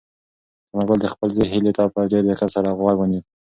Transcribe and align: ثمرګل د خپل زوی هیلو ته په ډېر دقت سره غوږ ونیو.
ثمرګل 0.69 0.99
د 1.01 1.05
خپل 1.13 1.29
زوی 1.35 1.47
هیلو 1.53 1.75
ته 1.77 1.83
په 1.93 2.01
ډېر 2.11 2.23
دقت 2.29 2.49
سره 2.55 2.75
غوږ 2.79 2.95
ونیو. 2.99 3.23